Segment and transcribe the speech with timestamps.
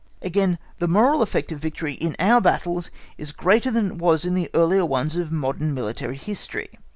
[0.23, 4.33] Again, the moral effect of victory in our battles is greater than it was in
[4.33, 6.69] the earlier ones of modern military history.